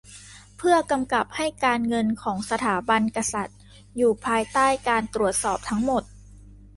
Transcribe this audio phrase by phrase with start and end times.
[0.57, 3.59] เพื่อกำกับให้การเงินของสถาบันกษัตริย์
[3.97, 6.03] อยู่ภายใต้การตรวจสอบทั้งหมด